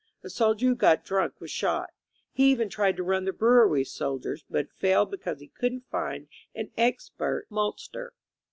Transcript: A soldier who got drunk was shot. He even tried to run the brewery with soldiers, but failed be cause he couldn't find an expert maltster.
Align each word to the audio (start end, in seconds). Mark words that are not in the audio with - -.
A 0.23 0.31
soldier 0.31 0.65
who 0.69 0.75
got 0.75 1.05
drunk 1.05 1.39
was 1.39 1.51
shot. 1.51 1.91
He 2.31 2.49
even 2.49 2.69
tried 2.69 2.97
to 2.97 3.03
run 3.03 3.25
the 3.25 3.31
brewery 3.31 3.81
with 3.81 3.89
soldiers, 3.89 4.43
but 4.49 4.71
failed 4.71 5.11
be 5.11 5.17
cause 5.17 5.41
he 5.41 5.49
couldn't 5.49 5.85
find 5.91 6.27
an 6.55 6.71
expert 6.75 7.45
maltster. 7.51 8.09